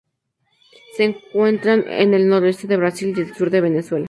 Se 0.97 1.03
encuentra 1.03 1.75
en 1.75 2.15
el 2.15 2.27
noroeste 2.27 2.65
de 2.65 2.75
Brasil 2.75 3.13
y 3.15 3.21
el 3.21 3.35
sur 3.35 3.51
de 3.51 3.61
Venezuela. 3.61 3.99